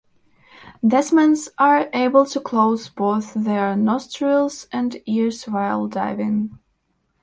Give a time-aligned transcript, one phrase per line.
[0.83, 6.57] Desmans are able to close both their nostrils and ears while diving.